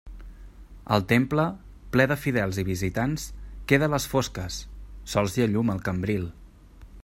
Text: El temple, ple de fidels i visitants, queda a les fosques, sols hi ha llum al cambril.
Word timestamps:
El 0.95 1.03
temple, 1.11 1.43
ple 1.97 2.07
de 2.11 2.17
fidels 2.21 2.57
i 2.63 2.65
visitants, 2.71 3.27
queda 3.73 3.89
a 3.89 3.93
les 3.95 4.07
fosques, 4.15 4.57
sols 5.15 5.37
hi 5.39 5.45
ha 5.47 5.51
llum 5.53 5.73
al 5.75 5.85
cambril. 5.91 6.29